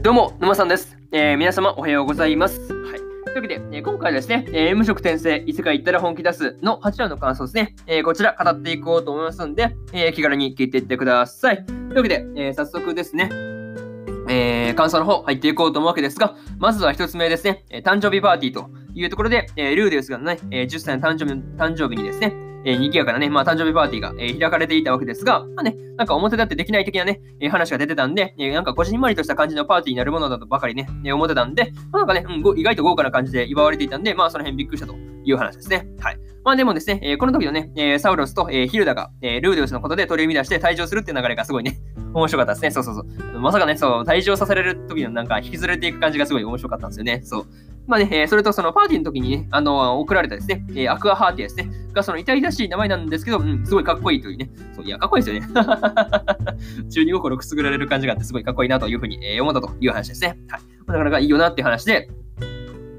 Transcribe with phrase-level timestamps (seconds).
[0.00, 0.96] どうも、沼さんです。
[1.10, 2.72] えー、皆様おはようございます。
[2.72, 2.98] はい。
[3.24, 11.66] というわけで、えー、今回はですね、えー、無職転生、異世界行ったら本気出すの8話の感想ですね、えこちら語っていこうと思いますんで、え気軽に聞いていってください。
[11.66, 13.28] というわけで、え早速ですね、
[14.28, 34.94] え感想の方入っていこうと思うわけですが、まずは1つ目ですね、え誕生日パーティーというところで、えルーデウスがね、え10歳の誕生日誕生日にですね、えー、賑やかなね、まあ、誕生日パーティーが、えー、開かれていたわけですが、まあね、なんか表立ってできない的なね、えー、話が出てたんで、えー、なんかこじんまりとした感じのパーティーになるものだとばかりね、えー、思ってたんで、まあ、なんかね、うん、意外と豪華な感じで祝われていたんで、まあその辺びっくりしたと
[35.24, 35.86] いう話ですね。
[36.00, 36.18] はい。
[36.44, 41.78] まあでもですね、えー、この時のね、えー、サウロスと、えー、ヒルダが、えー、ルーデウスのことで取り乱して退場するっていう流れがすごいね、
[42.14, 42.70] 面白かったですね。
[42.70, 43.40] そうそうそう。
[43.40, 47.20] まさかね、そう、退場させられる時のなんか引きずれていく感じがすごい面白かったんですよね。
[47.22, 47.46] そう。
[47.88, 55.48] まあね、えー、それとそのパーティーの時にね、あの、送られたですね、えー、アクアハーティアですね、がその痛々しい名前なんですけど、うん、すごいかっこいいというね、そういや、かっこいいですよね。
[56.90, 60.38] 中二心くすぐられる感じがあって、すごいかっこいいなというふうに、えー、思ったという話ですね。
[60.48, 60.60] はい。
[60.86, 62.10] なかなかいいよなっていう話で、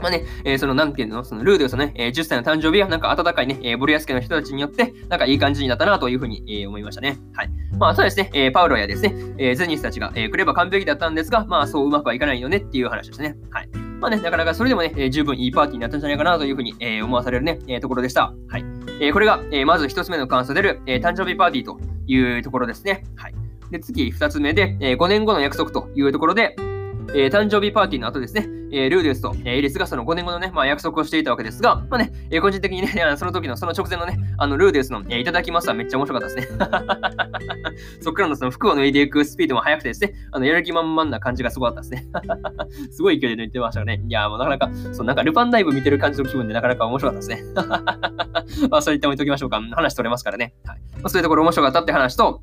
[0.00, 7.18] まあね、えー、その、なんていうの、そのルーデウスのね、えー、10歳の誕生日は、なんか温かいね、えー、ボリアス家の人たちによって、なんかいい感じになったなというふうに、えー、思いましたね。
[7.34, 7.50] はい。
[7.78, 13.36] まあ、そうですね、えー、パウロやですね、えー、ゼニスたちが、えー、来れば完璧だったんですが、まあ、そううまくはいかないよねっていう話ですね。
[13.50, 13.81] はい。
[14.02, 18.34] まあね、なかなかそれでもね、えー、十分いいパーティーになったんじゃないかなというふうに、えー、思わされるね、えー、ところでした。
[18.48, 18.64] はい。
[19.00, 23.04] えー、これが、えー、まず一つ目の感想でる、えー、誕生日パーティーというところですね。
[23.14, 23.34] はい。
[23.70, 26.56] で、次、二つ目で、えー、5年後の約束というところで、
[27.14, 36.58] えー、誕生日パーティーの後ですね、えー、ルーデウスと、えー、エリスがその5年後のね、まあ、約束をしていたわけですが、まあね、えー、個人的にね、 その時のその直前のね、あのルーデウスの、えー、いただきますはめっちゃ面白かったですね。
[38.00, 42.06] そっからのその服を脱いでいくスピードも速くてですね、あのやる気満々な感じがすごかったですね。
[42.90, 44.02] すごい勢いで抜いてましたよね。
[44.08, 47.52] いや、もうなかなか、そう、なんかルパンダイブ見てる感じの気分でなかなか面白かったですね。
[48.70, 49.60] まあ、そういった置いときましょうか。
[49.60, 50.54] 話取れますからね。
[50.64, 50.80] はい。
[50.94, 52.40] まあ、そういうところ面白かったって話と、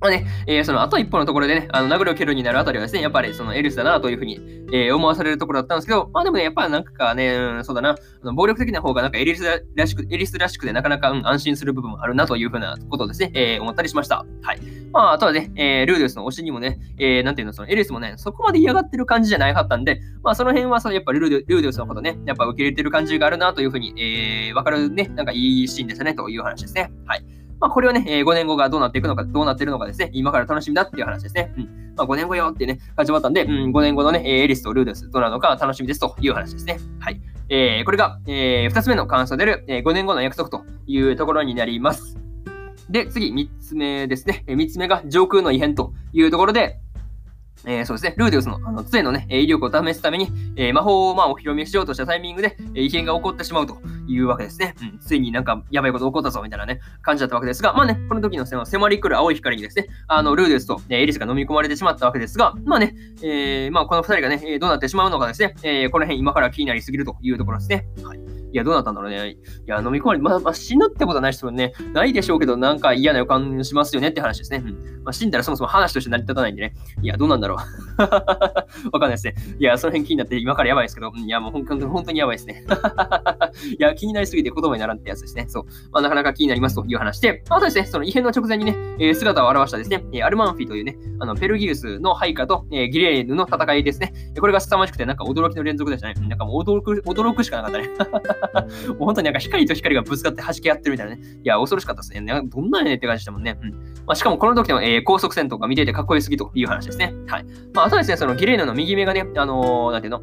[0.00, 4.40] まあね、えー、そのあと一歩のところでね、あの殴る蹴るになるあたりはですね、やっぱりそのエリスだなというふうに、
[4.72, 14.26] えー、思わされるところだったんですけど、まあでもね、やっぱりなんかね、うん、そうだな、あの暴力的な方がなんかエリスらしく、エリスらしくてなかなか、うん、安心する部分もあるなというふうなことをですね、えー、思ったりしました。
[14.42, 14.60] はい。
[14.92, 26.90] まあ、あとはね、えー、ルーデウスの推しにもね、えー、なんていうの、そのエリスもね、そこまで嫌がってる感じじゃないかったんで、まあその辺はそのやっぱルーデルーデスのことね、やっぱ受け入れてる感じがあるなというふうに、えー、わかるね、なんかいいシーンですね、という話ですね。
[27.06, 27.24] はい。
[27.60, 31.52] まあ、これはね、えー、5年後がどうなっていくのか、どうなってるのかですね、今から楽しみだっていう話ですね。
[31.56, 31.94] うん。
[31.96, 36.78] まあ、5年後よってね、始まったんで、うん、5年後のね、エリスとルーデスどうなるのか楽しみですという話ですね。
[37.00, 37.20] はい。
[37.48, 42.18] えー、これが、えー、2つ目の感想である、えー、5年後の約束というところになります。
[42.90, 44.44] で、次、3つ目ですね。
[44.46, 46.78] 3つ目が上空の異変というところで、
[47.64, 54.74] えー、そうですね、ルーデウスのあの杖のね、威力を試すために、えー、魔法をまあお披露目しようとしたタイミングで、えー、異変が起こってしまうというわけですね。
[54.80, 67.86] うん、ついになんかやばいこと起こったぞみたいなね、感じだったわけですが、まあね、この時のその迫り来る青い光にですね、あの、ルーデウスと、えエリスが飲み込まれてしまったわけですが、まあね、えー、まあこの二人がね、どうなってしまうのかですね、えー、この辺今から気になりすぎるというところですね。
[68.02, 68.35] はい。
[68.56, 69.32] いや、どうなったんだろうね。
[69.32, 69.36] い
[69.66, 74.62] や、飲み込まれ、まあ、まあ、死ぬってことはない人もね、ないでしょうけど、なんか嫌な予感しますよねって話ですね。
[74.64, 75.02] うん。
[75.04, 76.72] まあ、死んだらそもそも話として成り立たないんでね。
[77.02, 78.00] いや、どうなんだろう。
[78.00, 79.34] わかんないですね。
[79.58, 82.64] いや、その辺気になって今からやばいですけど、いや、もう本当に本当にやばいですね。
[83.78, 85.44] いや、気になりすぎて言葉にならんってやつですね。
[85.48, 85.64] そう。
[85.92, 94.14] まあ、なかなか気になりますという話で、あとですね、その異変の直前にね、えー、姿を現したですね、えアルマンフィというね、あの、ペルギウスの配下と、えー、ギレーヌの戦いですね。
[94.40, 96.14] これが凄まじくて、なんか驚きの連続でしたね。
[96.26, 97.90] なんかもう驚く、驚くしかなかったね。
[98.88, 101.22] もう本当になんか光と光がぶつかって弾け合ってるみたいなね。
[101.22, 102.42] いや、恐ろしかったですね。
[102.44, 103.58] どんなんやねって感じでもんね。
[103.62, 103.70] うん。
[104.06, 107.14] まあ、しかもこの時の、えー、高速戦とか見ていてかっこよすぎという話ですね。
[107.26, 107.46] はい。
[107.74, 110.22] まあ、あとですね、そのギレーヌの右目がね、あのー、なんていうの？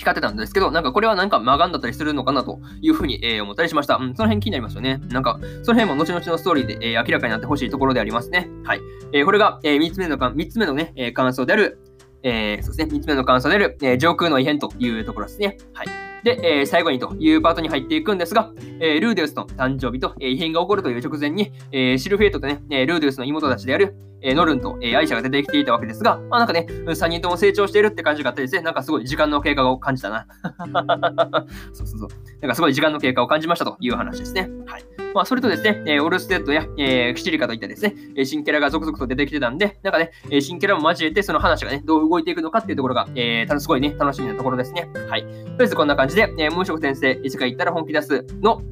[0.00, 3.96] 光ってたんですけど、なんかこれはなんか魔眼だったりするのかなというふうに、えー、思ったりしました。
[3.96, 4.98] うん、その辺気になりますよね。
[5.10, 8.48] なんか、その辺も後々のストーリーで、えー、明らかになってほしいところでありますね。
[8.64, 8.80] はい。
[9.12, 11.78] えー、これが、えー、3つ目のか、3つ目のね、えー、感想である、
[12.22, 15.58] えー、そうですね、3つ目の感想である、えー、上空の異変というところですね。
[15.74, 15.99] はい。
[16.22, 18.50] で、えー、最後にというパートに入っていくんですが、
[18.80, 30.26] えー、ルーデウスの誕生日と、えー、異変が起こるという直前に、えー、シルフェイトとね、えー、ルーデウスの妹たちである、えー、ノルンと、えー、アイシャが出てきていたわけですが、まあなんかね、3人とも成長しているって感じがあってですね、なんかすごい時間の経過を感じたな。
[31.72, 32.08] そうそうそう。
[32.40, 34.50] なんかすごい時間の経過を感じましたという話ですね。
[34.66, 34.84] はい。
[35.14, 44.88] まあそれとですね、えー、オルステッドや、えー、キシリカといったですね、新キャラが続々と出てきてたんで、なんかね、新キャラも交えてその話がね、どう動いていくのかっていうところが、えー、すごいね、楽しみなところですね。
[45.08, 45.22] はい。
[45.22, 48.62] とりあえずこんな感じで、えー、無職転生、異世界行ったら本気出すの、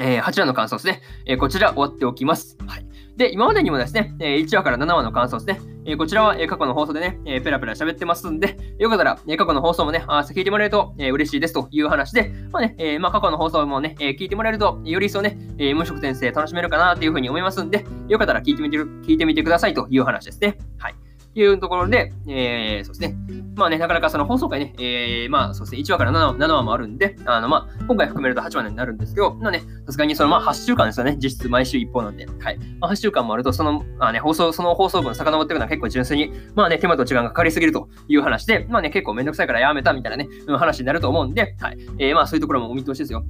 [0.00, 1.00] えー、8話の感想ですね。
[1.26, 2.56] えー、こちら終わっておきます。
[2.66, 2.86] はい。
[3.16, 5.60] で、今までにもですね、え1話から7話の感想ですね。
[5.90, 20.58] えこちらは、え過去の放送でね、えペラペラ喋ってますんで、よかったら、え過去の放送もね、あ聞いてもらえると、え嬉しいですという話で、まあね、えまあ、過去の放送もね、え聞いてもらえると、より一層ね、え無職転生楽しめるかなというふうに思いますんで、よかったら聞いてみて聞いてみてくださいという話ですね。
[20.76, 21.07] はい。
[21.40, 23.16] いうところで、えー、そうですね。
[23.58, 32.58] まあね、なかなかその放送回ね、えー、まあそうですね、1話から 7, 7話もあるんで、あの、まあ、今回含めると8話になるんですけど、まあね、さすがにそのまあ8週間ですよね、実質毎週1本なんで、はい。
[32.78, 41.78] まあ、8週間もあると、その、まあね、放送、その放送分遡っていくのは結構純粋に、まあね、手間と時間がかかりすぎるという話で、まあね、結構めんどくさいからやめたみたいなね、話になると思うんで、はい。
[41.98, 43.24] えー、まあそういうところもお見通しですよ。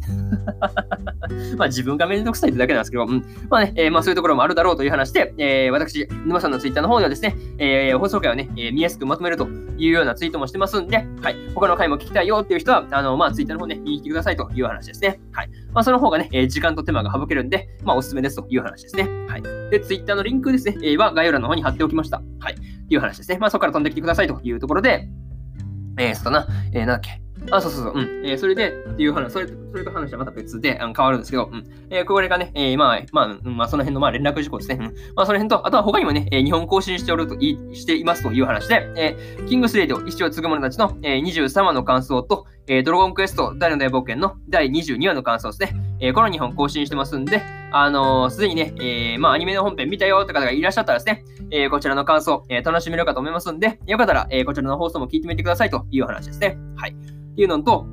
[1.57, 3.25] まあ自分がめんどくさいってだけなんですけど、うん。
[3.49, 11.37] まあね、えー、まあそういうところもあるだろうという話で、えー、私、沼さんのツイッターの方ではですね、えー、放送回をね、えー、見やすくまとめるというようなツイートもしてますんで、はい。
[11.55, 15.21] 他の回も聞きたいよっていう人は、あの、まあツイッターの方ね、見に来てくださいという話ですね。
[15.33, 15.51] はい。
[15.73, 19.09] まあその方がね、えー、時間と手間が省けるんで、まあおすすめですという話ですね。
[19.29, 19.43] はい。
[19.71, 22.23] で、ツイッターのリンクですね、えー、は概要欄の方に貼っておきました。
[22.41, 22.55] はい。
[22.55, 23.39] という話ですね。
[23.39, 25.09] まあそこから飛んできてくださいというところで、
[25.99, 27.21] えー、そうだな、えー、なんだっけ？
[27.51, 28.27] あ、そうそうそう、うん。
[28.27, 31.65] えー、それで、っていう話、それそれと話はまた別であの変わるんですけど、うん。
[31.89, 34.79] えー、これがね、えー、まあ、まあ、うん、まあ、その辺のまあ連絡事項ですね。
[34.81, 35.15] うん。
[35.15, 45.88] まあ、その辺と、あとは他にもね、えー、日本更新しておるとい、していますという話で、えー、キングスレイド、一生継ぐ者たちの、えー、23話の感想と、えー、ドラゴンクエスト大の大冒険の第22話の感想ですね。
[46.01, 56.57] えー、この2本更新してますんで、あの、すでにね、えー、まあ、アニメの本編見たよって方がいらっしゃったらですね、えー、こちらの感想、えー、楽しめるかと思いますんで、よかったら、えー、こちらの放送も聞いてみてくださいという話ですね。
[56.77, 56.91] はい。
[56.91, 56.95] っ
[57.35, 57.87] ていうのと、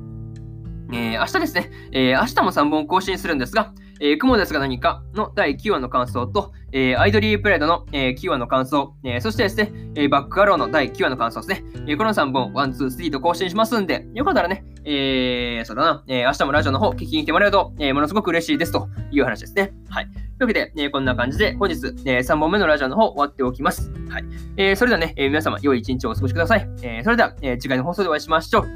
[0.92, 11.64] えー、明日ですね、えー、明日も3本更新するんですが、えー、雲ですが何かの第9話の感想と、えー、アイドリープレイドの、えー、9話の感想、えー、そしてですね、えー、バックアローの第9話の感想ですね。
[11.86, 19.72] えー、この3本、1、2、3と更新しますんで、よかったらね、えー、そうだな、えー、明日もラジオの方聞きに来てもらえると、えー、ものすごく嬉しいですという話ですね。
[19.88, 20.06] はい。
[20.06, 21.74] というわけで、えー、こんな感じで本日、
[22.04, 23.90] えー、3本目のラジオの方終わっておきます。
[24.08, 24.24] はい。
[24.56, 26.68] えー、それではね、えー、皆様良い一日をお過ごしください。
[26.82, 28.66] えー、それでは、えー、次回の放送でお会いしましょう。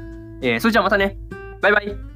[0.41, 1.17] えー、それじゃあまたね。
[1.61, 2.10] バイバイ。